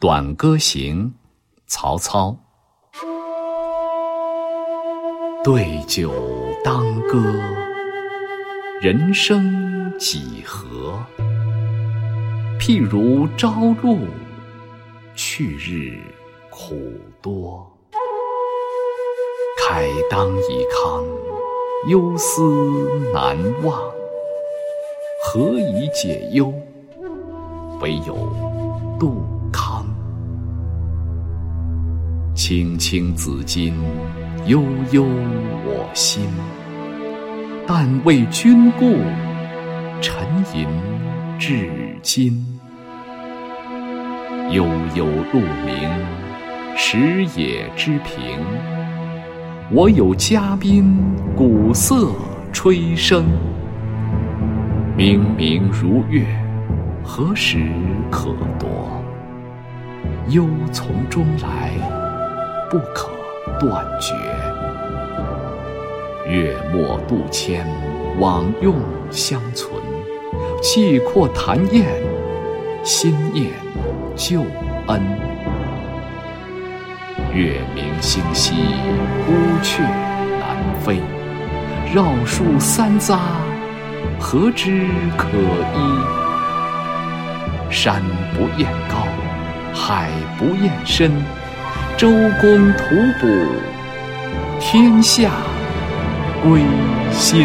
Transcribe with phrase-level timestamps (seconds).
[0.00, 1.12] 短歌行，
[1.66, 2.36] 曹操。
[5.42, 6.12] 对酒
[6.62, 7.20] 当歌，
[8.80, 11.04] 人生几何？
[12.60, 13.50] 譬如朝
[13.82, 13.98] 露，
[15.16, 16.00] 去日
[16.48, 16.76] 苦
[17.20, 17.68] 多。
[19.60, 21.04] 慨当以慷，
[21.88, 22.40] 忧思
[23.12, 23.76] 难忘。
[25.24, 26.54] 何以解忧？
[27.80, 28.14] 唯有
[28.98, 29.22] 杜
[32.50, 33.74] 青青子衿，
[34.46, 34.62] 悠
[34.92, 36.22] 悠我心。
[37.66, 38.96] 但为君故，
[40.00, 40.66] 沉吟
[41.38, 41.68] 至
[42.00, 42.42] 今。
[44.50, 45.90] 悠悠鹿鸣，
[46.74, 48.38] 食野之苹。
[49.70, 50.96] 我有嘉宾，
[51.36, 52.10] 鼓瑟
[52.50, 53.24] 吹笙。
[54.96, 56.24] 明明如月，
[57.04, 57.58] 何时
[58.10, 58.88] 可掇？
[60.30, 61.72] 忧从中来，
[62.70, 63.10] 不可
[63.58, 64.14] 断绝。
[66.30, 67.66] 月末渡迁，
[68.18, 68.76] 往用
[69.10, 69.72] 相存。
[70.60, 71.86] 气阔谈宴，
[72.82, 73.50] 心念
[74.14, 74.42] 旧
[74.88, 75.00] 恩。
[77.32, 78.54] 月明星稀，
[79.28, 79.82] 乌鹊
[80.38, 81.00] 南飞。
[81.94, 83.18] 绕树三匝，
[84.20, 85.28] 何枝可
[85.74, 85.78] 依？
[87.70, 88.02] 山
[88.34, 89.06] 不厌高，
[89.72, 91.10] 海不厌深。
[91.98, 92.08] 周
[92.40, 93.26] 公吐哺，
[94.60, 95.32] 天下
[96.44, 96.62] 归
[97.12, 97.44] 心。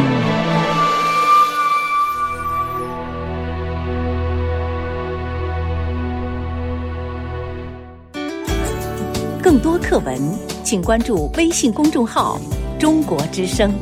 [9.41, 10.21] 更多课文，
[10.63, 12.39] 请关注微信公众号
[12.77, 13.73] “中国之声”。